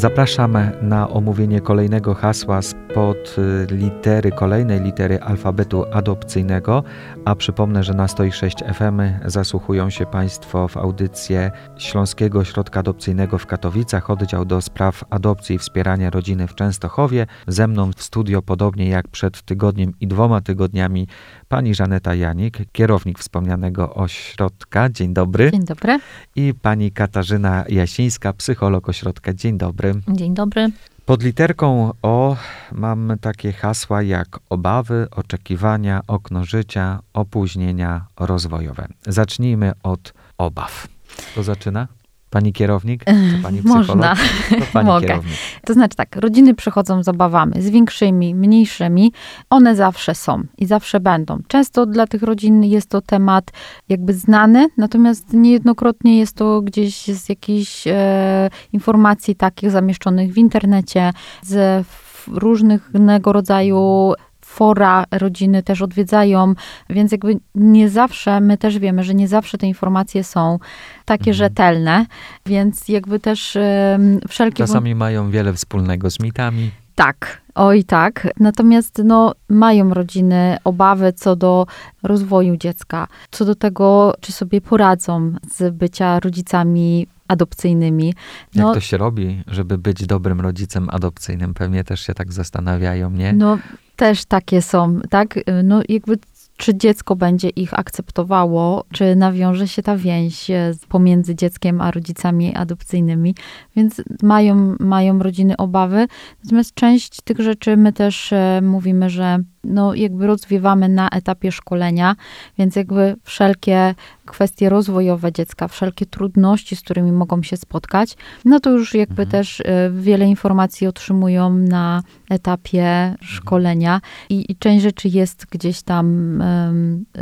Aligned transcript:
Zapraszamy 0.00 0.72
na 0.82 1.08
omówienie 1.10 1.60
kolejnego 1.60 2.14
hasła 2.14 2.62
spod 2.62 3.36
y, 3.38 3.74
litery, 3.74 4.32
kolejnej 4.32 4.80
litery 4.80 5.20
alfabetu 5.20 5.84
adopcyjnego, 5.92 6.82
a 7.24 7.34
przypomnę, 7.34 7.84
że 7.84 7.94
na 7.94 8.08
106 8.08 8.56
FM 8.74 9.00
zasłuchują 9.24 9.90
się 9.90 10.06
Państwo 10.06 10.68
w 10.68 10.76
audycję 10.76 11.50
Śląskiego 11.78 12.38
Ośrodka 12.38 12.80
Adopcyjnego 12.80 13.38
w 13.38 13.46
Katowicach, 13.46 14.10
oddział 14.10 14.44
do 14.44 14.60
spraw 14.60 15.04
adopcji 15.10 15.56
i 15.56 15.58
wspierania 15.58 16.10
rodziny 16.10 16.46
w 16.46 16.54
Częstochowie. 16.54 17.26
Ze 17.46 17.68
mną 17.68 17.92
w 17.92 18.02
studio, 18.02 18.42
podobnie 18.42 18.88
jak 18.88 19.08
przed 19.08 19.42
tygodniem 19.42 19.92
i 20.00 20.06
dwoma 20.06 20.40
tygodniami, 20.40 21.06
pani 21.48 21.74
Żaneta 21.74 22.14
Janik, 22.14 22.58
kierownik 22.72 23.18
wspomnianego 23.18 23.94
ośrodka. 23.94 24.88
Dzień 24.88 25.14
dobry. 25.14 25.50
Dzień 25.50 25.64
dobry. 25.64 25.98
I 26.36 26.54
pani 26.62 26.92
Katarzyna 26.92 27.64
Jasińska, 27.68 28.32
psycholog 28.32 28.88
ośrodka. 28.88 29.34
Dzień 29.34 29.58
dobry. 29.58 29.89
Dzień 30.08 30.34
dobry. 30.34 30.70
Pod 31.04 31.22
literką 31.22 31.92
O 32.02 32.36
mamy 32.72 33.18
takie 33.18 33.52
hasła 33.52 34.02
jak 34.02 34.38
obawy, 34.50 35.06
oczekiwania, 35.10 36.00
okno 36.06 36.44
życia, 36.44 37.00
opóźnienia 37.12 38.06
rozwojowe. 38.20 38.88
Zacznijmy 39.06 39.72
od 39.82 40.12
obaw. 40.38 40.88
Kto 41.32 41.42
zaczyna? 41.42 41.88
Pani 42.30 42.52
kierownik? 42.52 43.04
Czy 43.04 43.42
pani 43.42 43.58
psycholog? 43.58 43.86
Można. 43.86 44.14
To 44.50 44.64
pani 44.72 44.86
Mogę. 44.92 45.06
kierownik. 45.06 45.34
To 45.66 45.72
znaczy 45.72 45.96
tak, 45.96 46.16
rodziny 46.16 46.54
przychodzą 46.54 47.02
z 47.02 47.08
obawami, 47.08 47.62
z 47.62 47.70
większymi, 47.70 48.34
mniejszymi. 48.34 49.12
One 49.50 49.76
zawsze 49.76 50.14
są 50.14 50.42
i 50.58 50.66
zawsze 50.66 51.00
będą. 51.00 51.38
Często 51.48 51.86
dla 51.86 52.06
tych 52.06 52.22
rodzin 52.22 52.64
jest 52.64 52.90
to 52.90 53.00
temat 53.00 53.50
jakby 53.88 54.14
znany, 54.14 54.68
natomiast 54.76 55.32
niejednokrotnie 55.32 56.18
jest 56.18 56.36
to 56.36 56.62
gdzieś 56.62 57.04
z 57.06 57.28
jakichś 57.28 57.86
e, 57.86 58.50
informacji 58.72 59.36
takich 59.36 59.70
zamieszczonych 59.70 60.32
w 60.32 60.38
internecie, 60.38 61.12
z 61.42 61.86
różnego 62.26 63.32
rodzaju 63.32 64.12
fora 64.50 65.04
rodziny 65.10 65.62
też 65.62 65.82
odwiedzają, 65.82 66.54
więc 66.90 67.12
jakby 67.12 67.36
nie 67.54 67.88
zawsze, 67.88 68.40
my 68.40 68.58
też 68.58 68.78
wiemy, 68.78 69.04
że 69.04 69.14
nie 69.14 69.28
zawsze 69.28 69.58
te 69.58 69.66
informacje 69.66 70.24
są 70.24 70.58
takie 71.04 71.30
Mhm. 71.30 71.34
rzetelne, 71.34 72.06
więc 72.46 72.88
jakby 72.88 73.20
też 73.20 73.56
em, 73.56 74.20
wszelkie... 74.28 74.56
Czasami 74.66 74.94
mają 74.94 75.30
wiele 75.30 75.52
wspólnego 75.52 76.10
z 76.10 76.20
mitami. 76.20 76.70
Tak, 76.94 77.40
oj 77.54 77.84
tak. 77.84 78.28
Natomiast 78.40 79.02
no, 79.04 79.34
mają 79.48 79.94
rodziny 79.94 80.56
obawy 80.64 81.12
co 81.12 81.36
do 81.36 81.66
rozwoju 82.02 82.56
dziecka, 82.56 83.08
co 83.30 83.44
do 83.44 83.54
tego, 83.54 84.14
czy 84.20 84.32
sobie 84.32 84.60
poradzą 84.60 85.32
z 85.54 85.74
bycia 85.74 86.20
rodzicami 86.20 87.06
adopcyjnymi. 87.30 88.14
Jak 88.54 88.66
No, 88.66 88.74
to 88.74 88.80
się 88.80 88.96
robi, 88.96 89.42
żeby 89.46 89.78
być 89.78 90.06
dobrym 90.06 90.40
rodzicem 90.40 90.88
adopcyjnym? 90.90 91.54
Pewnie 91.54 91.84
też 91.84 92.00
się 92.00 92.14
tak 92.14 92.32
zastanawiają, 92.32 93.10
nie? 93.10 93.32
no 93.32 93.58
też 93.96 94.24
takie 94.24 94.62
są, 94.62 95.00
tak? 95.10 95.38
No 95.64 95.82
jakby 95.88 96.18
czy 96.60 96.74
dziecko 96.74 97.16
będzie 97.16 97.48
ich 97.48 97.78
akceptowało, 97.78 98.84
czy 98.92 99.16
nawiąże 99.16 99.68
się 99.68 99.82
ta 99.82 99.96
więź 99.96 100.50
e, 100.50 100.72
pomiędzy 100.88 101.34
dzieckiem 101.34 101.80
a 101.80 101.90
rodzicami 101.90 102.56
adopcyjnymi. 102.56 103.34
Więc 103.76 104.02
mają, 104.22 104.76
mają 104.80 105.18
rodziny 105.18 105.56
obawy. 105.56 106.06
Natomiast 106.44 106.74
część 106.74 107.20
tych 107.20 107.40
rzeczy 107.40 107.76
my 107.76 107.92
też 107.92 108.32
e, 108.32 108.60
mówimy, 108.62 109.10
że 109.10 109.38
no 109.64 109.94
jakby 109.94 110.26
rozwiewamy 110.26 110.88
na 110.88 111.08
etapie 111.08 111.52
szkolenia, 111.52 112.16
więc 112.58 112.76
jakby 112.76 113.16
wszelkie 113.22 113.94
kwestie 114.26 114.68
rozwojowe 114.68 115.32
dziecka, 115.32 115.68
wszelkie 115.68 116.06
trudności, 116.06 116.76
z 116.76 116.80
którymi 116.80 117.12
mogą 117.12 117.42
się 117.42 117.56
spotkać, 117.56 118.16
no 118.44 118.60
to 118.60 118.70
już 118.70 118.94
jakby 118.94 119.22
Mhm. 119.22 119.30
też 119.30 119.60
e, 119.60 119.90
wiele 119.90 120.26
informacji 120.26 120.86
otrzymują 120.86 121.50
na 121.50 122.02
etapie 122.30 123.14
szkolenia 123.20 124.00
i, 124.28 124.52
i 124.52 124.56
część 124.56 124.82
rzeczy 124.82 125.08
jest 125.08 125.46
gdzieś 125.50 125.82
tam 125.82 126.42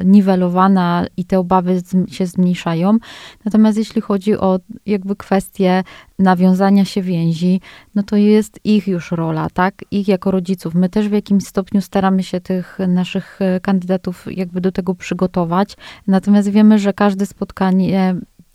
niwelowana 0.05 1.07
i 1.17 1.25
te 1.25 1.39
obawy 1.39 1.83
się 2.09 2.27
zmniejszają. 2.27 2.99
Natomiast 3.45 3.79
jeśli 3.79 4.01
chodzi 4.01 4.37
o 4.37 4.59
jakby 4.87 5.17
kwestie 5.17 5.83
nawiązania 6.19 6.85
się 6.85 7.03
więzi, 7.03 7.61
no 7.95 8.03
to 8.03 8.17
jest 8.17 8.61
ich 8.65 8.89
już 8.89 9.11
rola, 9.11 9.51
tak? 9.51 9.75
Ich 9.91 10.09
jako 10.09 10.31
rodziców. 10.31 10.75
My 10.75 10.89
też 10.89 11.09
w 11.09 11.13
jakimś 11.13 11.45
stopniu 11.45 11.81
staramy 11.81 12.23
się 12.23 12.41
tych 12.41 12.79
naszych 12.89 13.43
e, 13.43 13.61
kandydatów 13.61 14.27
jakby 14.31 14.61
do 14.61 14.73
tego 14.73 14.95
przygotować. 14.95 15.77
Natomiast 16.07 16.49
wiemy, 16.49 16.79
że 16.79 16.93
każde 16.93 17.27
spotkanie 17.27 18.15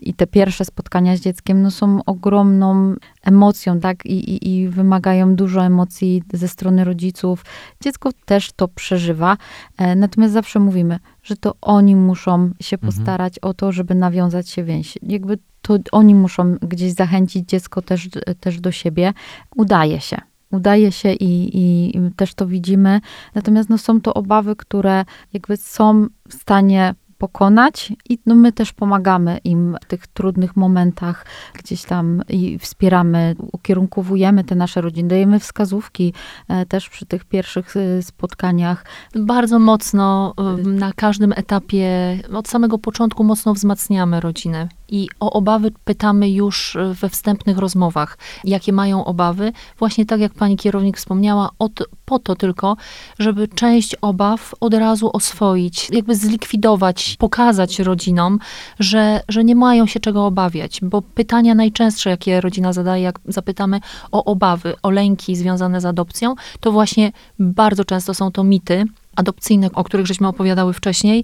i 0.09 0.13
te 0.13 0.27
pierwsze 0.27 0.65
spotkania 0.65 1.17
z 1.17 1.19
dzieckiem 1.21 1.61
no, 1.61 1.71
są 1.71 1.99
ogromną 2.05 2.95
emocją, 3.23 3.79
tak? 3.79 4.05
I, 4.05 4.31
i, 4.31 4.49
I 4.59 4.69
wymagają 4.69 5.35
dużo 5.35 5.65
emocji 5.65 6.23
ze 6.33 6.47
strony 6.47 6.83
rodziców. 6.83 7.45
Dziecko 7.81 8.09
też 8.25 8.51
to 8.51 8.67
przeżywa. 8.67 9.37
E, 9.77 9.95
Natomiast 9.95 10.33
zawsze 10.33 10.59
mówimy, 10.59 10.99
że 11.23 11.35
to 11.35 11.55
oni 11.61 11.95
muszą 11.95 12.49
się 12.61 12.75
Mhm. 12.75 12.93
postarać 12.93 13.39
o 13.39 13.53
to, 13.53 13.71
żeby 13.71 13.95
nawiązać 13.95 14.49
się 14.49 14.63
więź. 14.63 14.97
Jakby 15.01 15.37
to 15.61 15.77
oni 15.91 16.15
muszą 16.15 16.55
gdzieś 16.61 16.93
zachęcić 16.93 17.49
dziecko 17.49 17.81
też, 17.81 18.09
też 18.39 18.59
do 18.59 18.71
siebie. 18.71 19.13
Udaje 19.55 19.99
się. 20.01 20.17
Udaje 20.51 20.91
się 20.91 21.13
i, 21.13 21.59
i 21.59 21.93
też 22.15 22.33
to 22.33 22.47
widzimy. 22.47 23.01
Natomiast 23.35 23.69
no, 23.69 23.77
są 23.77 24.01
to 24.01 24.13
obawy, 24.13 24.55
które 24.55 25.05
jakby 25.33 25.57
są 25.57 26.07
w 26.29 26.33
stanie 26.33 26.95
pokonać 27.23 27.93
i 28.09 28.19
no, 28.25 28.35
my 28.35 28.51
też 28.51 28.73
pomagamy 28.73 29.37
im 29.43 29.77
w 29.81 29.85
tych 29.85 30.07
trudnych 30.07 30.55
momentach 30.55 31.25
gdzieś 31.53 31.83
tam 31.83 32.21
i 32.29 32.59
wspieramy, 32.59 33.35
ukierunkowujemy 33.51 34.43
te 34.43 34.55
nasze 34.55 34.81
rodziny, 34.81 35.09
dajemy 35.09 35.39
wskazówki 35.39 36.13
e, 36.47 36.65
też 36.65 36.89
przy 36.89 37.05
tych 37.05 37.25
pierwszych 37.25 37.77
e, 37.77 38.01
spotkaniach. 38.01 38.85
Bardzo 39.15 39.59
mocno 39.59 40.33
y, 40.59 40.67
na 40.67 40.93
każdym 40.93 41.33
etapie, 41.35 42.19
od 42.33 42.47
samego 42.47 42.77
początku 42.77 43.23
mocno 43.23 43.53
wzmacniamy 43.53 44.19
rodzinę. 44.19 44.67
I 44.93 45.09
o 45.19 45.31
obawy 45.31 45.71
pytamy 45.83 46.29
już 46.29 46.75
y, 46.75 46.93
we 46.93 47.09
wstępnych 47.09 47.57
rozmowach. 47.57 48.17
Jakie 48.43 48.73
mają 48.73 49.05
obawy? 49.05 49.51
Właśnie 49.79 50.05
tak 50.05 50.19
jak 50.19 50.33
pani 50.33 50.57
kierownik 50.57 50.97
wspomniała, 50.97 51.49
od, 51.59 51.71
po 52.05 52.19
to 52.19 52.35
tylko, 52.35 52.77
żeby 53.19 53.47
część 53.47 53.95
obaw 53.95 54.55
od 54.59 54.73
razu 54.73 55.09
oswoić, 55.13 55.89
jakby 55.89 56.15
zlikwidować, 56.15 57.15
pokazać 57.19 57.79
rodzinom, 57.79 58.39
że, 58.79 59.21
że 59.29 59.43
nie 59.43 59.55
mają 59.55 59.85
się 59.85 59.99
czego 59.99 60.25
obawiać. 60.25 60.79
Bo 60.81 61.01
pytania 61.01 61.55
najczęstsze, 61.55 62.09
jakie 62.09 62.41
rodzina 62.41 62.73
zadaje, 62.73 63.03
jak 63.03 63.19
zapytamy 63.25 63.79
o 64.11 64.23
obawy, 64.23 64.73
o 64.83 64.89
lęki 64.89 65.35
związane 65.35 65.81
z 65.81 65.85
adopcją, 65.85 66.35
to 66.59 66.71
właśnie 66.71 67.11
bardzo 67.39 67.85
często 67.85 68.13
są 68.13 68.31
to 68.31 68.43
mity 68.43 68.85
adopcyjne, 69.15 69.69
o 69.73 69.83
których 69.83 70.07
żeśmy 70.07 70.27
opowiadały 70.27 70.73
wcześniej, 70.73 71.23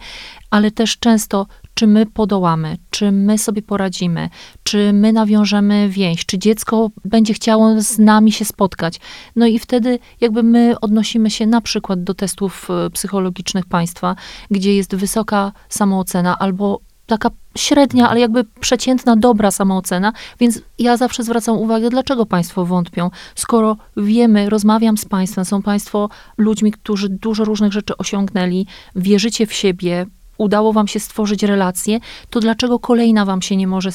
ale 0.49 0.71
też 0.71 0.99
często, 0.99 1.47
czy 1.73 1.87
my 1.87 2.05
podołamy, 2.05 2.77
czy 2.89 3.11
my 3.11 3.37
sobie 3.37 3.61
poradzimy, 3.61 4.29
czy 4.63 4.93
my 4.93 5.13
nawiążemy 5.13 5.89
więź, 5.89 6.25
czy 6.25 6.39
dziecko 6.39 6.89
będzie 7.05 7.33
chciało 7.33 7.81
z 7.81 7.99
nami 7.99 8.31
się 8.31 8.45
spotkać. 8.45 8.99
No 9.35 9.45
i 9.45 9.59
wtedy 9.59 9.99
jakby 10.21 10.43
my 10.43 10.79
odnosimy 10.79 11.29
się 11.29 11.47
na 11.47 11.61
przykład 11.61 12.03
do 12.03 12.13
testów 12.13 12.67
e, 12.69 12.89
psychologicznych 12.89 13.65
państwa, 13.65 14.15
gdzie 14.51 14.75
jest 14.75 14.95
wysoka 14.95 15.51
samoocena 15.69 16.39
albo 16.39 16.88
taka 17.09 17.29
średnia, 17.57 18.09
ale 18.09 18.19
jakby 18.19 18.43
przeciętna, 18.59 19.15
dobra 19.15 19.51
samoocena, 19.51 20.13
więc 20.39 20.61
ja 20.79 20.97
zawsze 20.97 21.23
zwracam 21.23 21.57
uwagę, 21.57 21.89
dlaczego 21.89 22.25
państwo 22.25 22.65
wątpią, 22.65 23.09
skoro 23.35 23.77
wiemy, 23.97 24.49
rozmawiam 24.49 24.97
z 24.97 25.05
państwem, 25.05 25.45
są 25.45 25.61
państwo 25.61 26.09
ludźmi, 26.37 26.71
którzy 26.71 27.09
dużo 27.09 27.45
różnych 27.45 27.73
rzeczy 27.73 27.97
osiągnęli, 27.97 28.65
wierzycie 28.95 29.47
w 29.47 29.53
siebie, 29.53 30.05
udało 30.37 30.73
wam 30.73 30.87
się 30.87 30.99
stworzyć 30.99 31.43
relację, 31.43 31.99
to 32.29 32.39
dlaczego 32.39 32.79
kolejna 32.79 33.25
wam 33.25 33.41
się 33.41 33.55
nie 33.55 33.67
może 33.67 33.89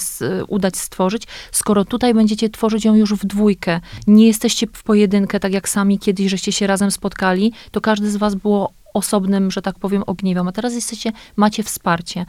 udać 0.49 0.76
stworzyć, 0.76 1.22
skoro 1.52 1.84
tutaj 1.84 2.14
będziecie 2.14 2.50
tworzyć 2.50 2.84
ją 2.84 2.94
już 2.94 3.14
w 3.14 3.26
dwójkę, 3.26 3.81
nie 4.06 4.26
jesteście 4.26 4.67
w 4.72 4.82
pojedynkę, 4.82 5.40
tak 5.40 5.52
jak 5.52 5.69
sami 5.69 5.99
kiedyś, 5.99 6.31
żeście 6.31 6.52
się 6.52 6.67
razem 6.67 6.90
spotkali, 6.90 7.52
to 7.70 7.81
każdy 7.81 8.10
z 8.10 8.17
was 8.17 8.34
było 8.34 8.72
osobnym, 8.94 9.50
że 9.50 9.62
tak 9.62 9.79
powiem, 9.79 10.02
ogniwem, 10.06 10.49
a 10.49 10.52
teraz 10.52 10.75
jesteście, 10.75 11.12
macie 11.37 11.62
wsparcie. 11.62 12.26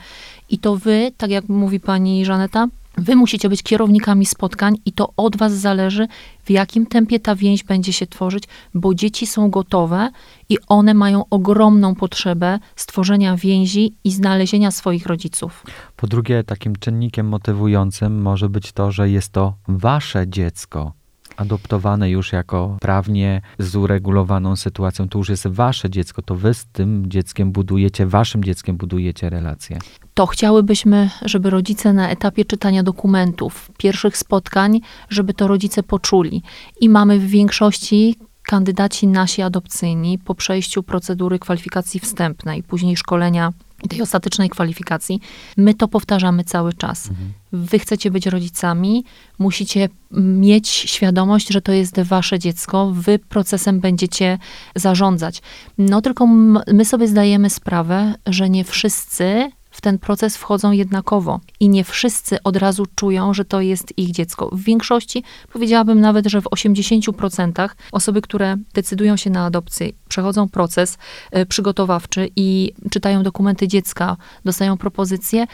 I 0.49 0.59
to 0.59 0.75
wy, 0.75 1.11
tak 1.17 1.29
jak 1.29 1.49
mówi 1.49 1.79
pani 1.79 2.25
Żaneta, 2.25 2.67
wy 2.97 3.15
musicie 3.15 3.49
być 3.49 3.63
kierownikami 3.63 4.25
spotkań 4.25 4.77
i 4.85 4.91
to 4.91 5.13
od 5.17 5.37
was 5.37 5.53
zależy, 5.53 6.07
w 6.45 6.49
jakim 6.49 6.85
tempie 6.85 7.19
ta 7.19 7.35
więź 7.35 7.63
będzie 7.63 7.93
się 7.93 8.07
tworzyć, 8.07 8.43
bo 8.73 8.93
dzieci 8.93 9.27
są 9.27 9.49
gotowe 9.49 10.09
i 10.49 10.57
one 10.67 10.93
mają 10.93 11.23
ogromną 11.29 11.95
potrzebę 11.95 12.59
stworzenia 12.75 13.37
więzi 13.37 13.93
i 14.03 14.11
znalezienia 14.11 14.71
swoich 14.71 15.05
rodziców. 15.05 15.63
Po 15.95 16.07
drugie, 16.07 16.43
takim 16.43 16.75
czynnikiem 16.75 17.27
motywującym 17.27 18.21
może 18.21 18.49
być 18.49 18.71
to, 18.71 18.91
że 18.91 19.09
jest 19.09 19.31
to 19.31 19.53
wasze 19.67 20.27
dziecko. 20.27 20.93
Adoptowane 21.37 22.09
już 22.09 22.31
jako 22.31 22.77
prawnie 22.81 23.41
zuregulowaną 23.59 24.55
sytuacją, 24.55 25.09
to 25.09 25.17
już 25.17 25.29
jest 25.29 25.47
wasze 25.47 25.89
dziecko, 25.89 26.21
to 26.21 26.35
wy 26.35 26.53
z 26.53 26.65
tym 26.65 27.09
dzieckiem 27.09 27.51
budujecie, 27.51 28.05
waszym 28.05 28.43
dzieckiem 28.43 28.77
budujecie 28.77 29.29
relacje. 29.29 29.79
To 30.13 30.25
chciałybyśmy, 30.25 31.09
żeby 31.21 31.49
rodzice 31.49 31.93
na 31.93 32.09
etapie 32.09 32.45
czytania 32.45 32.83
dokumentów, 32.83 33.71
pierwszych 33.77 34.17
spotkań, 34.17 34.81
żeby 35.09 35.33
to 35.33 35.47
rodzice 35.47 35.83
poczuli. 35.83 36.43
I 36.81 36.89
mamy 36.89 37.19
w 37.19 37.27
większości 37.27 38.15
kandydaci 38.43 39.07
nasi 39.07 39.41
adopcyjni 39.41 40.19
po 40.19 40.35
przejściu 40.35 40.83
procedury 40.83 41.39
kwalifikacji 41.39 41.99
wstępnej, 41.99 42.63
później 42.63 42.97
szkolenia 42.97 43.53
i 43.83 43.87
tej 43.87 44.01
ostatecznej 44.01 44.49
kwalifikacji, 44.49 45.19
my 45.57 45.73
to 45.73 45.87
powtarzamy 45.87 46.43
cały 46.43 46.73
czas. 46.73 47.09
Mhm. 47.09 47.33
Wy 47.55 47.79
chcecie 47.79 48.11
być 48.11 48.25
rodzicami, 48.25 49.05
musicie 49.39 49.89
mieć 50.21 50.67
świadomość, 50.69 51.47
że 51.49 51.61
to 51.61 51.71
jest 51.71 51.99
wasze 51.99 52.39
dziecko, 52.39 52.91
wy 52.91 53.19
procesem 53.19 53.79
będziecie 53.79 54.37
zarządzać. 54.75 55.41
No 55.77 56.01
tylko 56.01 56.27
my 56.73 56.85
sobie 56.85 57.07
zdajemy 57.07 57.49
sprawę, 57.49 58.15
że 58.25 58.49
nie 58.49 58.63
wszyscy 58.63 59.51
w 59.75 59.81
ten 59.81 59.99
proces 59.99 60.37
wchodzą 60.37 60.71
jednakowo 60.71 61.39
i 61.59 61.69
nie 61.69 61.83
wszyscy 61.83 62.43
od 62.43 62.57
razu 62.57 62.85
czują, 62.95 63.33
że 63.33 63.45
to 63.45 63.61
jest 63.61 63.97
ich 63.97 64.11
dziecko. 64.11 64.49
W 64.51 64.63
większości, 64.63 65.23
powiedziałabym 65.53 66.01
nawet, 66.01 66.25
że 66.27 66.41
w 66.41 66.45
80% 66.45 67.69
osoby, 67.91 68.21
które 68.21 68.57
decydują 68.73 69.17
się 69.17 69.29
na 69.29 69.45
adopcję, 69.45 69.89
przechodzą 70.09 70.49
proces 70.49 70.97
y, 71.37 71.45
przygotowawczy 71.45 72.29
i 72.35 72.73
czytają 72.91 73.23
dokumenty 73.23 73.67
dziecka, 73.67 74.17
dostają 74.45 74.77
propozycje, 74.77 75.47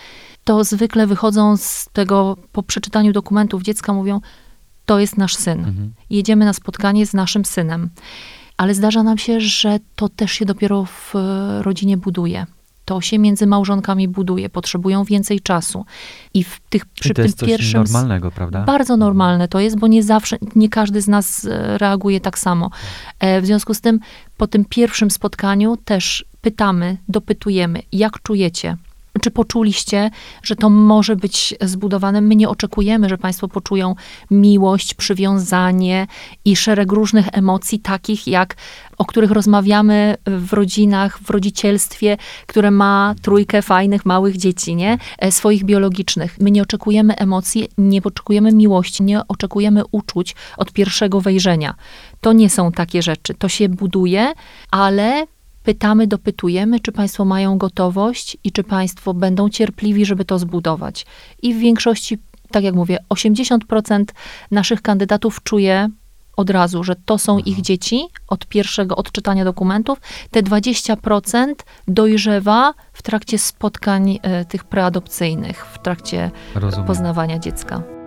to 0.44 0.64
zwykle 0.64 1.08
wychodzą 1.08 1.58
z 1.58 1.90
tego, 1.94 2.38
po 2.52 2.64
przeczytaniu 2.64 3.14
dokumentów 3.14 3.64
dziecka, 3.64 3.94
mówią, 3.94 4.22
to 4.86 5.00
jest 5.00 5.18
nasz 5.18 5.36
syn. 5.36 5.60
Mhm. 5.60 5.94
Jedziemy 6.10 6.46
na 6.46 6.54
spotkanie 6.54 7.06
z 7.06 7.14
naszym 7.14 7.46
synem. 7.46 7.90
Ale 8.58 8.74
zdarza 8.74 9.04
nam 9.04 9.18
się, 9.18 9.40
że 9.40 9.80
to 9.96 10.10
też 10.10 10.32
się 10.32 10.46
dopiero 10.46 10.86
w 10.86 11.16
e, 11.16 11.64
rodzinie 11.64 11.98
buduje 11.98 12.46
to 12.92 13.02
się 13.02 13.20
między 13.20 13.48
małżonkami 13.48 14.08
buduje, 14.08 14.50
potrzebują 14.50 15.04
więcej 15.04 15.40
czasu. 15.40 15.86
I 16.34 16.44
w 16.44 16.60
tych, 16.70 16.86
przy 16.86 17.10
I 17.10 17.12
to 17.12 17.16
tym 17.16 17.26
jest 17.26 17.38
coś 17.38 17.50
pierwszym. 17.50 17.82
normalnego, 17.82 18.32
prawda? 18.32 18.64
Bardzo 18.64 18.98
normalne 18.98 19.48
to 19.48 19.60
jest, 19.60 19.80
bo 19.80 19.88
nie 19.88 20.04
zawsze, 20.04 20.38
nie 20.56 20.70
każdy 20.70 21.02
z 21.02 21.08
nas 21.08 21.46
e, 21.46 21.78
reaguje 21.78 22.22
tak 22.22 22.40
samo. 22.40 22.70
E, 23.20 23.42
w 23.42 23.46
związku 23.46 23.74
z 23.74 23.82
tym, 23.82 24.00
po 24.38 24.48
tym 24.48 24.66
pierwszym 24.66 25.12
spotkaniu 25.12 25.78
też 25.78 26.26
pytamy, 26.42 26.98
dopytujemy, 27.08 27.82
jak 27.92 28.22
czujecie, 28.22 28.78
czy 29.22 29.32
poczuliście, 29.32 30.10
że 30.44 30.56
to 30.56 30.70
może 30.70 31.16
być 31.16 31.56
zbudowane? 31.62 32.22
My 32.22 32.36
nie 32.36 32.50
oczekujemy, 32.50 33.10
że 33.10 33.18
Państwo 33.18 33.48
poczują 33.48 33.96
miłość, 34.32 34.94
przywiązanie 34.94 36.08
i 36.46 36.56
szereg 36.56 36.92
różnych 36.92 37.28
emocji, 37.32 37.80
takich 37.80 38.28
jak 38.28 38.56
o 39.02 39.06
których 39.06 39.32
rozmawiamy 39.32 40.18
w 40.26 40.54
rodzinach, 40.54 41.20
w 41.20 41.30
rodzicielstwie, 41.30 42.18
które 42.48 42.72
ma 42.72 43.16
trójkę 43.22 43.62
fajnych, 43.62 44.06
małych 44.06 44.38
dzieci, 44.38 44.76
nie? 44.76 44.98
E, 45.18 45.32
swoich 45.32 45.64
biologicznych. 45.64 46.38
My 46.40 46.52
nie 46.52 46.62
oczekujemy 46.62 47.16
emocji, 47.16 47.70
nie 47.78 48.04
oczekujemy 48.04 48.52
miłości, 48.52 49.04
nie 49.04 49.28
oczekujemy 49.28 49.82
uczuć 49.92 50.36
od 50.58 50.74
pierwszego 50.74 51.22
wejrzenia. 51.22 51.76
To 52.22 52.34
nie 52.34 52.50
są 52.50 52.72
takie 52.72 53.02
rzeczy. 53.02 53.34
To 53.34 53.50
się 53.50 53.70
buduje, 53.70 54.34
ale 54.72 55.28
pytamy, 55.64 56.08
dopytujemy, 56.08 56.80
czy 56.80 56.92
Państwo 56.92 57.26
mają 57.26 57.58
gotowość 57.58 58.38
i 58.44 58.52
czy 58.52 58.64
Państwo 58.64 59.14
będą 59.14 59.50
cierpliwi, 59.50 60.06
żeby 60.06 60.26
to 60.26 60.40
zbudować. 60.40 61.06
I 61.42 61.54
w 61.54 61.58
większości, 61.58 62.18
tak 62.52 62.64
jak 62.64 62.76
mówię, 62.76 62.98
80% 63.10 64.06
naszych 64.52 64.82
kandydatów 64.82 65.44
czuje 65.44 65.90
od 66.38 66.50
razu, 66.50 66.84
że 66.84 66.96
to 67.06 67.18
są 67.18 67.38
ich 67.38 67.62
dzieci 67.62 68.08
od 68.28 68.46
pierwszego 68.46 68.96
odczytania 68.96 69.46
dokumentów. 69.46 70.02
Te 70.32 70.44
20% 70.44 71.54
dojrzewa 71.88 72.74
w 72.94 73.02
trakcie 73.02 73.38
spotkań 73.38 74.12
y, 74.12 74.46
tych 74.46 74.64
preadopcyjnych, 74.64 75.66
w 75.66 75.82
trakcie 75.82 76.32
Rozumiem. 76.56 76.88
poznawania 76.88 77.40
dziecka. 77.40 78.01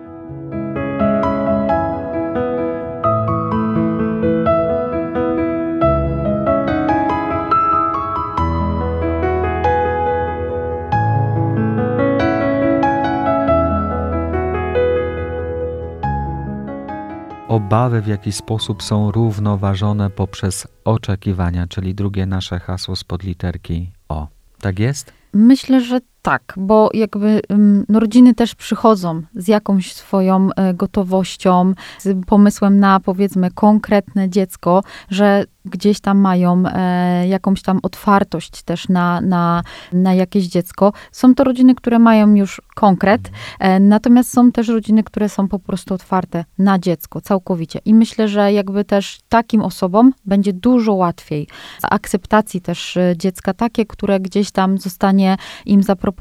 Obawy 17.54 18.02
w 18.02 18.06
jakiś 18.06 18.34
sposób 18.34 18.82
są 18.82 19.10
równoważone 19.10 20.10
poprzez 20.10 20.66
oczekiwania, 20.84 21.66
czyli 21.66 21.94
drugie 21.94 22.26
nasze 22.26 22.60
hasło 22.60 22.96
spod 22.96 23.22
literki 23.22 23.90
O. 24.08 24.28
Tak 24.60 24.78
jest? 24.78 25.12
Myślę, 25.32 25.80
że 25.80 26.00
tak, 26.24 26.54
bo 26.56 26.90
jakby 26.94 27.40
no, 27.88 28.00
rodziny 28.00 28.34
też 28.34 28.54
przychodzą 28.54 29.22
z 29.34 29.48
jakąś 29.48 29.92
swoją 29.92 30.48
e, 30.56 30.74
gotowością, 30.74 31.74
z 31.98 32.26
pomysłem 32.26 32.80
na 32.80 33.00
powiedzmy 33.00 33.50
konkretne 33.50 34.28
dziecko, 34.28 34.82
że 35.10 35.44
gdzieś 35.64 36.00
tam 36.00 36.18
mają 36.18 36.62
e, 36.66 37.28
jakąś 37.28 37.62
tam 37.62 37.78
otwartość 37.82 38.62
też 38.62 38.88
na, 38.88 39.20
na, 39.20 39.62
na 39.92 40.14
jakieś 40.14 40.44
dziecko. 40.46 40.92
Są 41.12 41.34
to 41.34 41.44
rodziny, 41.44 41.74
które 41.74 41.98
mają 41.98 42.34
już 42.34 42.62
konkret, 42.74 43.30
e, 43.58 43.80
natomiast 43.80 44.32
są 44.32 44.52
też 44.52 44.68
rodziny, 44.68 45.02
które 45.02 45.28
są 45.28 45.48
po 45.48 45.58
prostu 45.58 45.94
otwarte 45.94 46.44
na 46.58 46.78
dziecko 46.78 47.20
całkowicie. 47.20 47.80
I 47.84 47.94
myślę, 47.94 48.28
że 48.28 48.52
jakby 48.52 48.84
też 48.84 49.20
takim 49.28 49.62
osobom 49.62 50.12
będzie 50.24 50.52
dużo 50.52 50.94
łatwiej 50.94 51.48
z 51.80 51.84
akceptacji 51.90 52.60
też 52.60 52.96
e, 52.96 53.14
dziecka 53.16 53.54
takie, 53.54 53.86
które 53.86 54.20
gdzieś 54.20 54.50
tam 54.50 54.78
zostanie 54.78 55.36
im 55.66 55.82
zaproponowane. 55.82 56.13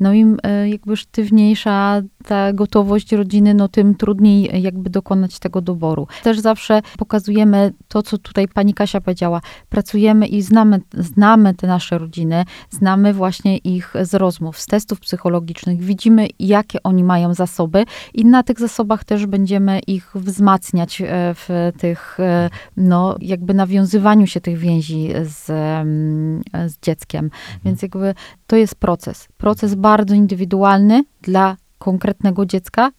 No 0.00 0.12
im 0.12 0.36
e, 0.42 0.68
jakby 0.68 0.96
sztywniejsza 0.96 2.02
ta 2.24 2.52
gotowość 2.52 3.12
rodziny, 3.12 3.54
no 3.54 3.68
tym 3.68 3.94
trudniej 3.94 4.62
jakby 4.62 4.90
dokonać 4.90 5.38
tego 5.38 5.60
doboru. 5.60 6.06
Też 6.22 6.40
zawsze 6.40 6.82
pokazujemy 6.98 7.72
to, 7.88 8.02
co 8.02 8.18
tutaj 8.18 8.48
pani 8.48 8.74
Kasia 8.74 9.00
powiedziała, 9.00 9.40
pracujemy 9.68 10.26
i 10.26 10.42
znamy, 10.42 10.80
znamy 10.94 11.54
te 11.54 11.66
nasze 11.66 11.98
rodziny, 11.98 12.44
znamy 12.70 13.14
właśnie 13.14 13.56
ich 13.56 13.94
z 14.02 14.14
rozmów, 14.14 14.58
z 14.58 14.66
testów 14.66 15.00
psychologicznych, 15.00 15.80
widzimy, 15.82 16.28
jakie 16.38 16.82
oni 16.82 17.04
mają 17.04 17.34
zasoby 17.34 17.84
i 18.14 18.24
na 18.24 18.42
tych 18.42 18.58
zasobach 18.60 19.04
też 19.04 19.26
będziemy 19.26 19.78
ich 19.78 20.10
wzmacniać 20.14 21.00
e, 21.00 21.06
w 21.34 21.72
tych, 21.78 22.20
e, 22.20 22.50
no, 22.76 23.16
jakby 23.20 23.54
nawiązywaniu 23.54 24.26
się 24.26 24.40
tych 24.40 24.58
więzi 24.58 25.08
z, 25.24 25.50
mm, 25.50 26.42
z 26.66 26.78
dzieckiem. 26.82 27.24
Mhm. 27.24 27.60
Więc 27.64 27.82
jakby 27.82 28.14
to 28.46 28.56
jest 28.56 28.74
proces. 28.74 28.99
Proces 29.36 29.74
bardzo 29.74 30.14
indywidualny 30.14 31.04
dla 31.22 31.56
konkretnego 31.78 32.46
dziecka 32.46 32.90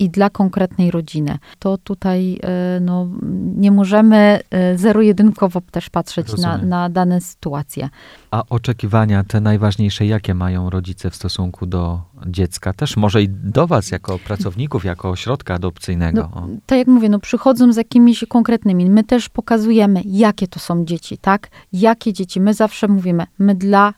i 0.00 0.10
dla 0.10 0.30
konkretnej 0.30 0.90
rodziny. 0.90 1.38
To 1.58 1.78
tutaj 1.78 2.40
e, 2.42 2.80
no, 2.80 3.08
nie 3.56 3.70
możemy 3.70 4.40
e, 4.50 4.78
zero-jedynkowo 4.78 5.60
też 5.70 5.90
patrzeć 5.90 6.36
na, 6.38 6.58
na 6.58 6.90
dane 6.90 7.20
sytuacje. 7.20 7.88
A 8.30 8.42
oczekiwania 8.50 9.24
te 9.24 9.40
najważniejsze, 9.40 10.06
jakie 10.06 10.34
mają 10.34 10.70
rodzice 10.70 11.10
w 11.10 11.16
stosunku 11.16 11.66
do 11.66 12.02
dziecka? 12.26 12.72
Też 12.72 12.96
może 12.96 13.22
i 13.22 13.28
do 13.28 13.66
was 13.66 13.90
jako 13.90 14.18
pracowników, 14.18 14.84
jako 14.84 15.10
ośrodka 15.10 15.54
adopcyjnego. 15.54 16.30
No, 16.34 16.48
tak 16.66 16.78
jak 16.78 16.88
mówię, 16.88 17.08
no, 17.08 17.18
przychodzą 17.18 17.72
z 17.72 17.76
jakimiś 17.76 18.24
konkretnymi. 18.28 18.90
My 18.90 19.04
też 19.04 19.28
pokazujemy, 19.28 20.02
jakie 20.04 20.48
to 20.48 20.60
są 20.60 20.84
dzieci, 20.84 21.18
tak? 21.18 21.48
Jakie 21.72 22.12
dzieci. 22.12 22.40
My 22.40 22.54
zawsze 22.54 22.88
mówimy, 22.88 23.26
my 23.38 23.54
dla 23.54 23.94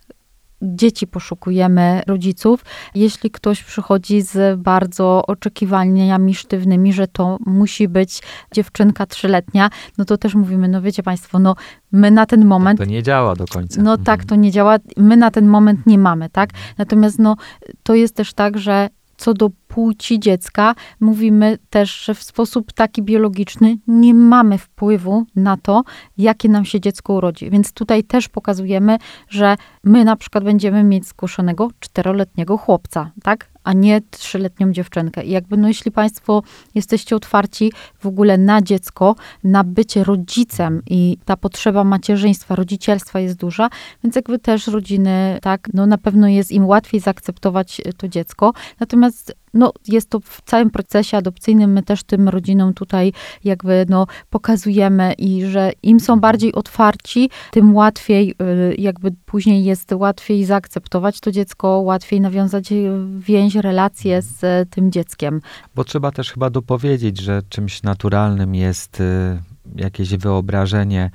dzieci 0.62 1.06
poszukujemy 1.06 2.02
rodziców. 2.06 2.64
Jeśli 2.94 3.30
ktoś 3.30 3.64
przychodzi 3.64 4.22
z 4.22 4.60
bardzo 4.60 5.22
oczekiwaniami 5.26 6.34
sztywnymi, 6.34 6.92
że 6.92 7.08
to 7.08 7.38
musi 7.46 7.88
być 7.88 8.22
dziewczynka 8.52 9.06
trzyletnia, 9.06 9.70
no 9.98 10.04
to 10.04 10.18
też 10.18 10.34
mówimy, 10.34 10.68
no 10.68 10.82
wiecie 10.82 11.02
Państwo, 11.02 11.38
no 11.38 11.54
my 11.92 12.10
na 12.10 12.26
ten 12.26 12.44
moment... 12.44 12.78
To 12.78 12.84
nie 12.84 13.02
działa 13.02 13.34
do 13.34 13.46
końca. 13.46 13.82
No 13.82 13.96
tak, 13.96 14.24
to 14.24 14.34
nie 14.34 14.50
działa. 14.50 14.76
My 14.96 15.16
na 15.16 15.30
ten 15.30 15.46
moment 15.46 15.86
nie 15.86 15.98
mamy, 15.98 16.30
tak? 16.30 16.50
Natomiast 16.78 17.18
no 17.18 17.36
to 17.82 17.94
jest 17.94 18.16
też 18.16 18.34
tak, 18.34 18.58
że 18.58 18.88
co 19.16 19.34
do 19.34 19.50
płci 19.74 20.20
dziecka, 20.20 20.74
mówimy 21.00 21.58
też, 21.70 22.04
że 22.04 22.14
w 22.14 22.22
sposób 22.22 22.72
taki 22.72 23.02
biologiczny 23.02 23.76
nie 23.86 24.14
mamy 24.14 24.58
wpływu 24.58 25.24
na 25.36 25.56
to, 25.56 25.82
jakie 26.18 26.48
nam 26.48 26.64
się 26.64 26.80
dziecko 26.80 27.12
urodzi. 27.12 27.50
Więc 27.50 27.72
tutaj 27.72 28.04
też 28.04 28.28
pokazujemy, 28.28 28.98
że 29.28 29.56
my 29.84 30.04
na 30.04 30.16
przykład 30.16 30.44
będziemy 30.44 30.84
mieć 30.84 31.06
zgłoszonego 31.06 31.70
czteroletniego 31.80 32.56
chłopca, 32.56 33.10
tak? 33.22 33.52
a 33.64 33.72
nie 33.72 34.00
trzyletnią 34.10 34.72
dziewczynkę. 34.72 35.24
I 35.24 35.30
jakby, 35.30 35.56
no 35.56 35.68
jeśli 35.68 35.90
Państwo 35.90 36.42
jesteście 36.74 37.16
otwarci 37.16 37.72
w 37.98 38.06
ogóle 38.06 38.38
na 38.38 38.62
dziecko, 38.62 39.14
na 39.44 39.64
bycie 39.64 40.04
rodzicem 40.04 40.82
i 40.86 41.18
ta 41.24 41.36
potrzeba 41.36 41.84
macierzyństwa, 41.84 42.54
rodzicielstwa 42.54 43.20
jest 43.20 43.36
duża, 43.36 43.68
więc 44.04 44.16
jakby 44.16 44.38
też 44.38 44.66
rodziny, 44.66 45.38
tak, 45.42 45.68
no 45.74 45.86
na 45.86 45.98
pewno 45.98 46.28
jest 46.28 46.52
im 46.52 46.66
łatwiej 46.66 47.00
zaakceptować 47.00 47.80
to 47.96 48.08
dziecko. 48.08 48.52
Natomiast 48.80 49.41
no, 49.54 49.72
jest 49.88 50.10
to 50.10 50.20
w 50.20 50.40
całym 50.44 50.70
procesie 50.70 51.16
adopcyjnym, 51.16 51.72
my 51.72 51.82
też 51.82 52.02
tym 52.02 52.28
rodzinom 52.28 52.74
tutaj 52.74 53.12
jakby 53.44 53.86
no, 53.88 54.06
pokazujemy 54.30 55.12
i 55.12 55.44
że 55.44 55.72
im 55.82 56.00
są 56.00 56.20
bardziej 56.20 56.52
otwarci, 56.52 57.30
tym 57.50 57.74
łatwiej 57.74 58.34
y, 58.70 58.74
jakby 58.78 59.12
później 59.26 59.64
jest 59.64 59.92
łatwiej 59.92 60.44
zaakceptować 60.44 61.20
to 61.20 61.30
dziecko, 61.30 61.68
łatwiej 61.68 62.20
nawiązać 62.20 62.72
y, 62.72 62.90
więź, 63.18 63.54
relacje 63.54 64.22
z 64.22 64.70
tym 64.70 64.92
dzieckiem. 64.92 65.40
Bo 65.74 65.84
trzeba 65.84 66.10
też 66.10 66.32
chyba 66.32 66.50
dopowiedzieć, 66.50 67.20
że 67.20 67.42
czymś 67.48 67.82
naturalnym 67.82 68.54
jest 68.54 69.00
y, 69.00 69.04
jakieś 69.76 70.16
wyobrażenie 70.16 71.10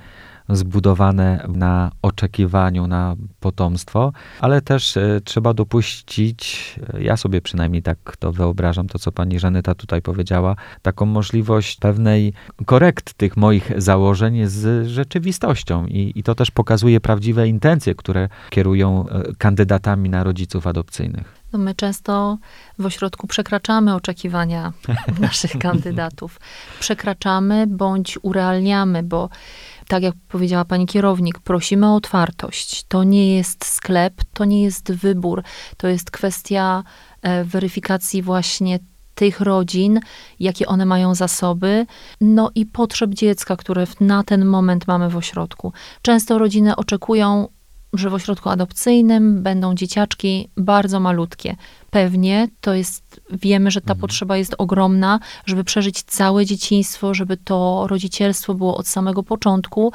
zbudowane 0.48 1.46
na 1.48 1.90
oczekiwaniu 2.02 2.86
na 2.86 3.16
potomstwo, 3.40 4.12
ale 4.40 4.62
też 4.62 4.96
e, 4.96 5.20
trzeba 5.24 5.54
dopuścić, 5.54 6.74
e, 6.94 7.02
ja 7.02 7.16
sobie 7.16 7.40
przynajmniej 7.40 7.82
tak 7.82 8.16
to 8.18 8.32
wyobrażam, 8.32 8.86
to 8.86 8.98
co 8.98 9.12
pani 9.12 9.38
Żanyta 9.38 9.74
tutaj 9.74 10.02
powiedziała, 10.02 10.56
taką 10.82 11.06
możliwość 11.06 11.76
pewnej 11.76 12.32
korekt 12.66 13.14
tych 13.14 13.36
moich 13.36 13.72
założeń 13.76 14.46
z 14.46 14.88
rzeczywistością 14.88 15.86
i, 15.86 16.12
i 16.14 16.22
to 16.22 16.34
też 16.34 16.50
pokazuje 16.50 17.00
prawdziwe 17.00 17.48
intencje, 17.48 17.94
które 17.94 18.28
kierują 18.50 19.08
e, 19.08 19.22
kandydatami 19.38 20.10
na 20.10 20.24
rodziców 20.24 20.66
adopcyjnych. 20.66 21.38
No 21.52 21.58
my 21.58 21.74
często 21.74 22.38
w 22.78 22.86
ośrodku 22.86 23.26
przekraczamy 23.26 23.94
oczekiwania 23.94 24.72
naszych 25.20 25.58
kandydatów. 25.58 26.40
Przekraczamy 26.80 27.66
bądź 27.66 28.18
urealniamy, 28.22 29.02
bo 29.02 29.28
tak 29.88 30.02
jak 30.02 30.14
powiedziała 30.28 30.64
pani 30.64 30.86
kierownik, 30.86 31.38
prosimy 31.38 31.86
o 31.86 31.94
otwartość. 31.94 32.84
To 32.88 33.04
nie 33.04 33.36
jest 33.36 33.64
sklep, 33.64 34.14
to 34.32 34.44
nie 34.44 34.62
jest 34.62 34.92
wybór, 34.92 35.42
to 35.76 35.88
jest 35.88 36.10
kwestia 36.10 36.84
e, 37.22 37.44
weryfikacji 37.44 38.22
właśnie 38.22 38.78
tych 39.14 39.40
rodzin, 39.40 40.00
jakie 40.40 40.66
one 40.66 40.86
mają 40.86 41.14
zasoby, 41.14 41.86
no 42.20 42.50
i 42.54 42.66
potrzeb 42.66 43.10
dziecka, 43.10 43.56
które 43.56 43.86
na 44.00 44.22
ten 44.22 44.44
moment 44.44 44.86
mamy 44.86 45.08
w 45.08 45.16
ośrodku. 45.16 45.72
Często 46.02 46.38
rodziny 46.38 46.76
oczekują 46.76 47.48
że 47.92 48.10
w 48.10 48.14
ośrodku 48.14 48.48
adopcyjnym 48.48 49.42
będą 49.42 49.74
dzieciaczki 49.74 50.48
bardzo 50.56 51.00
malutkie. 51.00 51.56
Pewnie 51.90 52.48
to 52.60 52.74
jest, 52.74 53.20
wiemy, 53.30 53.70
że 53.70 53.80
ta 53.80 53.92
mhm. 53.92 54.00
potrzeba 54.00 54.36
jest 54.36 54.54
ogromna, 54.58 55.20
żeby 55.46 55.64
przeżyć 55.64 56.02
całe 56.02 56.46
dzieciństwo, 56.46 57.14
żeby 57.14 57.36
to 57.36 57.86
rodzicielstwo 57.86 58.54
było 58.54 58.76
od 58.76 58.88
samego 58.88 59.22
początku. 59.22 59.92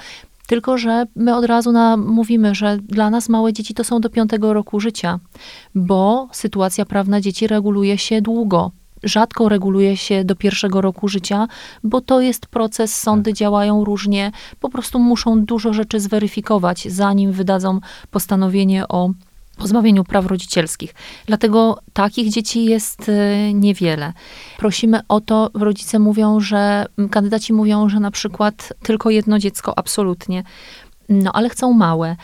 Tylko, 0.48 0.78
że 0.78 1.06
my 1.16 1.36
od 1.36 1.46
razu 1.46 1.72
na, 1.72 1.98
mówimy, 1.98 2.56
że 2.56 2.78
dla 2.78 3.10
nas 3.10 3.30
małe 3.30 3.54
dzieci 3.54 3.74
to 3.74 3.84
są 3.84 4.02
do 4.02 4.10
piątego 4.10 4.54
roku 4.54 4.80
życia, 4.80 5.20
bo 5.76 6.28
sytuacja 6.32 6.86
prawna 6.86 7.22
dzieci 7.22 7.48
reguluje 7.48 7.98
się 7.98 8.22
długo 8.22 8.72
rzadko 9.04 9.50
reguluje 9.50 9.98
się 9.98 10.24
do 10.24 10.36
pierwszego 10.36 10.82
roku 10.82 11.08
życia, 11.08 11.48
bo 11.84 12.02
to 12.02 12.22
jest 12.22 12.48
proces, 12.48 13.00
sądy 13.00 13.32
tak. 13.32 13.38
działają 13.38 13.86
różnie, 13.86 14.32
po 14.60 14.70
prostu 14.70 15.00
muszą 15.00 15.46
dużo 15.46 15.74
rzeczy 15.74 16.00
zweryfikować, 16.00 16.88
zanim 16.92 17.32
wydadzą 17.32 17.80
postanowienie 18.12 18.88
o 18.88 19.10
pozbawieniu 19.58 20.04
praw 20.04 20.26
rodzicielskich. 20.26 20.96
Dlatego 21.26 21.80
takich 21.94 22.30
dzieci 22.30 22.66
jest 22.66 23.10
e, 23.10 23.54
niewiele. 23.54 24.14
Prosimy 24.58 25.00
o 25.08 25.22
to, 25.22 25.50
rodzice 25.54 26.00
mówią, 26.00 26.40
że 26.40 26.86
kandydaci 27.12 27.54
mówią, 27.54 27.90
że 27.90 28.00
na 28.00 28.12
przykład 28.12 28.74
tylko 28.84 29.10
jedno 29.10 29.40
dziecko 29.40 29.78
absolutnie. 29.78 30.44
No, 31.10 31.32
ale 31.34 31.50
chcą 31.50 31.74
małe. 31.74 32.16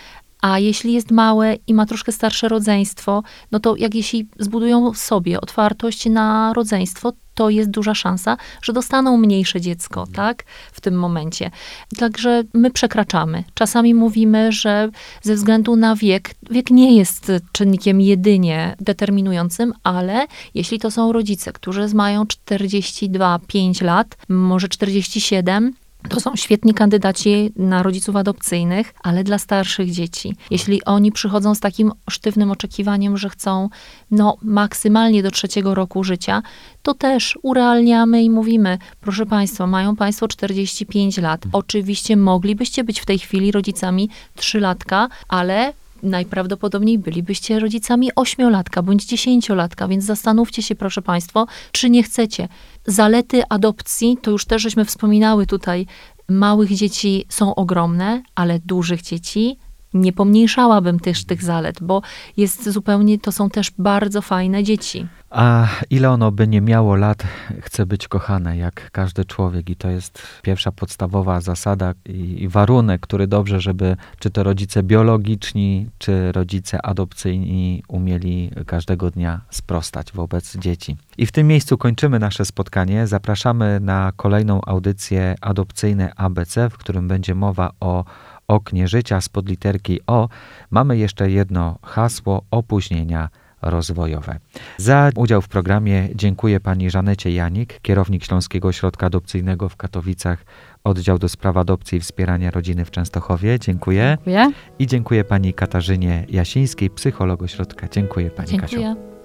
A 0.41 0.59
jeśli 0.59 0.93
jest 0.93 1.11
małe 1.11 1.55
i 1.67 1.73
ma 1.73 1.85
troszkę 1.85 2.11
starsze 2.11 2.49
rodzeństwo, 2.49 3.23
no 3.51 3.59
to 3.59 3.75
jak 3.75 3.95
jeśli 3.95 4.27
zbudują 4.39 4.93
sobie 4.93 5.41
otwartość 5.41 6.05
na 6.05 6.53
rodzeństwo, 6.53 7.13
to 7.39 7.49
jest 7.49 7.69
duża 7.69 7.95
szansa, 7.95 8.37
że 8.61 8.73
dostaną 8.73 9.17
mniejsze 9.17 9.61
dziecko, 9.61 10.07
tak? 10.13 10.43
W 10.71 10.81
tym 10.81 10.99
momencie. 10.99 11.51
Także 11.97 12.43
my 12.53 12.71
przekraczamy. 12.71 13.43
Czasami 13.53 13.93
mówimy, 13.93 14.51
że 14.51 14.89
ze 15.21 15.35
względu 15.35 15.75
na 15.75 15.95
wiek, 15.95 16.35
wiek 16.51 16.71
nie 16.71 16.97
jest 16.97 17.31
czynnikiem 17.51 18.01
jedynie 18.01 18.75
determinującym, 18.79 19.73
ale 19.83 20.25
jeśli 20.53 20.79
to 20.79 20.91
są 20.91 21.11
rodzice, 21.11 21.51
którzy 21.51 21.87
mają 21.93 22.23
42-5 22.23 23.83
lat, 23.83 24.17
może 24.29 24.67
47, 24.67 25.73
to 26.09 26.19
są 26.19 26.35
świetni 26.35 26.73
kandydaci 26.73 27.51
na 27.55 27.83
rodziców 27.83 28.15
adopcyjnych, 28.15 28.93
ale 29.03 29.23
dla 29.23 29.37
starszych 29.37 29.91
dzieci. 29.91 30.35
Jeśli 30.51 30.85
oni 30.85 31.11
przychodzą 31.11 31.55
z 31.55 31.59
takim 31.59 31.91
sztywnym 32.09 32.51
oczekiwaniem, 32.51 33.17
że 33.17 33.29
chcą 33.29 33.69
no, 34.11 34.37
maksymalnie 34.41 35.23
do 35.23 35.31
trzeciego 35.31 35.75
roku 35.75 36.03
życia, 36.03 36.41
to 36.83 36.93
też 36.93 37.39
urealniamy 37.41 38.23
i 38.23 38.29
mówimy, 38.29 38.77
proszę 39.01 39.25
Państwa, 39.25 39.67
mają 39.67 39.95
Państwo 39.95 40.27
45 40.27 41.17
lat. 41.17 41.41
Oczywiście 41.51 42.17
moglibyście 42.17 42.83
być 42.83 42.99
w 42.99 43.05
tej 43.05 43.19
chwili 43.19 43.51
rodzicami 43.51 44.09
trzylatka, 44.35 45.09
ale 45.27 45.73
najprawdopodobniej 46.03 46.99
bylibyście 46.99 47.59
rodzicami 47.59 48.09
ośmiolatka 48.15 48.81
bądź 48.81 49.05
dziesięciolatka, 49.05 49.87
więc 49.87 50.03
zastanówcie 50.05 50.61
się, 50.61 50.75
proszę 50.75 51.01
Państwo, 51.01 51.47
czy 51.71 51.89
nie 51.89 52.03
chcecie. 52.03 52.47
Zalety 52.85 53.41
adopcji, 53.49 54.17
to 54.21 54.31
już 54.31 54.45
też 54.45 54.61
żeśmy 54.61 54.85
wspominały 54.85 55.45
tutaj, 55.45 55.85
małych 56.29 56.75
dzieci 56.75 57.25
są 57.29 57.55
ogromne, 57.55 58.23
ale 58.35 58.59
dużych 58.59 59.01
dzieci 59.01 59.57
nie 59.93 60.13
pomniejszałabym 60.13 60.99
też 60.99 61.25
tych 61.25 61.43
zalet, 61.43 61.83
bo 61.83 62.01
jest 62.37 62.69
zupełnie, 62.69 63.19
to 63.19 63.31
są 63.31 63.49
też 63.49 63.71
bardzo 63.77 64.21
fajne 64.21 64.63
dzieci. 64.63 65.07
A 65.29 65.67
ile 65.89 66.09
ono 66.09 66.31
by 66.31 66.47
nie 66.47 66.61
miało 66.61 66.95
lat, 66.95 67.23
chce 67.61 67.85
być 67.85 68.07
kochane 68.07 68.57
jak 68.57 68.91
każdy 68.91 69.25
człowiek 69.25 69.69
i 69.69 69.75
to 69.75 69.89
jest 69.89 70.21
pierwsza 70.41 70.71
podstawowa 70.71 71.41
zasada 71.41 71.93
i, 72.05 72.47
warunek, 72.47 73.01
który 73.01 73.27
dobrze, 73.27 73.59
żeby 73.59 73.97
czy 74.19 74.29
to 74.29 74.43
rodzice 74.43 74.83
biologiczni, 74.83 75.89
czy 75.97 76.31
rodzice 76.31 76.85
adopcyjni 76.85 77.83
umieli 77.87 78.51
każdego 78.65 79.11
dnia 79.11 79.41
sprostać 79.49 80.11
wobec 80.11 80.57
dzieci. 80.57 80.97
I 81.17 81.25
w 81.25 81.31
tym 81.31 81.47
miejscu 81.47 81.77
kończymy 81.77 82.19
nasze 82.19 82.45
spotkanie. 82.45 83.07
Zapraszamy 83.07 83.79
na 83.79 84.11
kolejną 84.15 84.61
audycję 84.65 85.35
adopcyjne 85.41 86.15
ABC, 86.15 86.69
w 86.69 86.77
którym 86.77 87.07
będzie 87.07 87.35
mowa 87.35 87.71
o 87.79 88.05
oknie 88.49 88.87
życia 88.87 89.21
spod 89.21 89.49
literki 89.49 89.99
O. 90.07 90.29
Mamy 90.71 90.97
jeszcze 90.97 91.31
jedno 91.31 91.79
hasło 91.83 92.41
opóźnienia 92.51 93.29
rozwojowe. 93.61 94.39
Za 94.77 95.11
udział 95.15 95.41
w 95.41 95.47
programie 95.47 96.09
dziękuję 96.15 96.59
pani 96.59 96.89
Żanecie 96.89 97.31
Janik, 97.31 97.81
kierownik 97.81 98.23
Śląskiego 98.23 98.67
Ośrodka 98.67 99.05
Adopcyjnego 99.05 99.69
w 99.69 99.75
Katowicach, 99.75 100.45
oddział 100.83 101.19
do 101.19 101.29
spraw 101.29 101.57
adopcji 101.57 101.97
i 101.97 102.01
wspierania 102.01 102.51
rodziny 102.51 102.85
w 102.85 102.91
Częstochowie. 102.91 103.59
Dziękuję. 103.59 104.17
dziękuję. 104.25 104.51
I 104.79 104.87
dziękuję 104.87 105.23
pani 105.23 105.53
Katarzynie 105.53 106.25
Jasińskiej, 106.29 106.89
psycholog 106.89 107.41
ośrodka. 107.41 107.87
Dziękuję 107.87 108.31
pani 108.31 108.49
dziękuję. 108.49 108.95
Kasiu. 108.95 109.18